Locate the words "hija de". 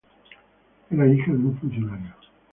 1.13-1.37